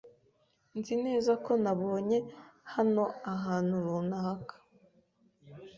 [0.77, 2.17] Nzi neza ko nabonye
[2.73, 3.03] hano
[3.33, 4.55] ahantu runaka.